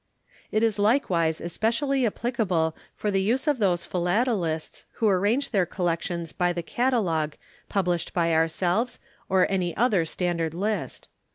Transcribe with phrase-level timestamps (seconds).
[0.51, 6.33] It is likewise especially applicable for the use of those Philatelists who arrange their collections
[6.33, 7.35] by the Catalogue
[7.69, 8.97] published by ourselves
[9.29, 11.07] or any other standard list.